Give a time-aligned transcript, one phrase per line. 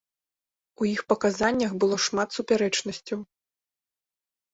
[0.83, 3.19] У іх паказаннях было шмат супярэчнасцяў.